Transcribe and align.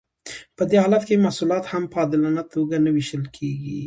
په 0.57 0.63
دې 0.69 0.77
حالت 0.83 1.03
کې 1.07 1.23
محصولات 1.25 1.63
هم 1.67 1.83
په 1.91 1.95
عادلانه 2.01 2.43
توګه 2.53 2.75
نه 2.85 2.89
ویشل 2.95 3.23
کیږي. 3.35 3.77